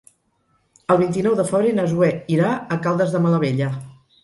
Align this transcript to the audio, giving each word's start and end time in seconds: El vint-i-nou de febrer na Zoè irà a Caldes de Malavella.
El 0.93 0.99
vint-i-nou 1.01 1.35
de 1.41 1.45
febrer 1.51 1.75
na 1.81 1.87
Zoè 1.93 2.11
irà 2.39 2.51
a 2.55 2.81
Caldes 2.89 3.17
de 3.19 3.25
Malavella. 3.29 3.73